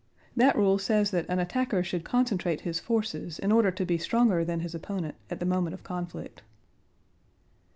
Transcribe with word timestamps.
That 0.35 0.55
rule 0.57 0.79
says 0.79 1.11
that 1.11 1.27
an 1.29 1.37
attacker 1.37 1.83
should 1.83 2.03
concentrate 2.03 2.61
his 2.61 2.79
forces 2.79 3.37
in 3.37 3.51
order 3.51 3.69
to 3.69 3.85
be 3.85 3.99
stronger 3.99 4.43
than 4.43 4.61
his 4.61 4.73
opponent 4.73 5.13
at 5.29 5.39
the 5.39 5.45
moment 5.45 5.75
of 5.75 5.83
conflict. 5.83 6.41